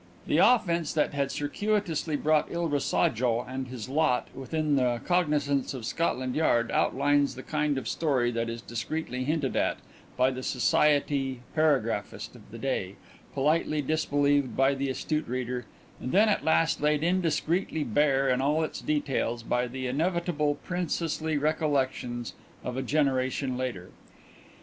The 0.25 0.37
offence 0.39 0.93
that 0.93 1.13
had 1.13 1.29
circuitously 1.29 2.15
brought 2.15 2.49
"il 2.51 2.67
Rasojo" 2.67 3.41
and 3.47 3.67
his 3.67 3.87
"lot" 3.87 4.29
within 4.33 4.75
the 4.75 4.99
cognizance 5.05 5.75
of 5.75 5.85
Scotland 5.85 6.33
Yard 6.35 6.71
outlines 6.71 7.35
the 7.35 7.43
kind 7.43 7.77
of 7.77 7.87
story 7.87 8.31
that 8.31 8.49
is 8.49 8.63
discreetly 8.63 9.25
hinted 9.25 9.55
at 9.55 9.77
by 10.17 10.31
the 10.31 10.41
society 10.41 11.41
paragraphist 11.55 12.33
of 12.35 12.49
the 12.49 12.57
day, 12.57 12.95
politely 13.35 13.79
disbelieved 13.83 14.57
by 14.57 14.73
the 14.73 14.89
astute 14.89 15.27
reader, 15.27 15.67
and 15.99 16.11
then 16.11 16.29
at 16.29 16.43
last 16.43 16.81
laid 16.81 17.03
indiscreetly 17.03 17.83
bare 17.83 18.27
in 18.27 18.41
all 18.41 18.63
its 18.63 18.81
details 18.81 19.43
by 19.43 19.67
the 19.67 19.85
inevitable 19.85 20.57
princessly 20.67 21.39
"Recollections" 21.39 22.33
of 22.63 22.75
a 22.75 22.81
generation 22.81 23.55
later. 23.55 23.91